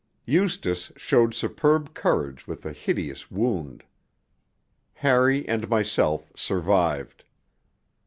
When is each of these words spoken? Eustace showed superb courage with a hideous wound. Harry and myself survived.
Eustace 0.25 0.91
showed 0.97 1.35
superb 1.35 1.93
courage 1.93 2.47
with 2.47 2.65
a 2.65 2.73
hideous 2.73 3.29
wound. 3.29 3.83
Harry 4.93 5.47
and 5.47 5.69
myself 5.69 6.31
survived. 6.35 7.23